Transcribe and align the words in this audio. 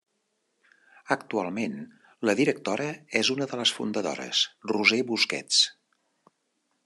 Actualment 1.15 1.75
la 2.29 2.35
directora 2.39 2.87
és 3.21 3.31
una 3.35 3.49
de 3.51 3.61
les 3.61 3.75
fundadores, 3.81 4.41
Roser 4.73 5.03
Busquets. 5.13 5.63